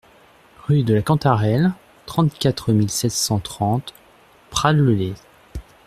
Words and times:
Rue 0.67 0.81
de 0.81 0.95
la 0.95 1.03
Cantarelle, 1.03 1.73
trente-quatre 2.07 2.73
mille 2.73 2.89
sept 2.89 3.11
cent 3.11 3.37
trente 3.37 3.93
Prades-le-Lez 4.49 5.13